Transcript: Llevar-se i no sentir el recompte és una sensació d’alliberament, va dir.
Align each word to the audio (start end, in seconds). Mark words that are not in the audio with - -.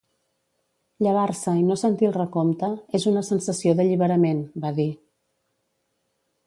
Llevar-se 1.07 1.53
i 1.59 1.65
no 1.67 1.77
sentir 1.81 2.09
el 2.09 2.15
recompte 2.17 2.71
és 3.01 3.07
una 3.13 3.25
sensació 3.29 3.75
d’alliberament, 3.81 4.43
va 4.65 4.77
dir. 4.83 4.93